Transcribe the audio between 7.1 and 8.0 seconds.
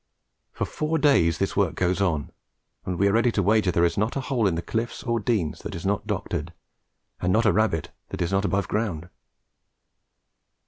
and not a rabbit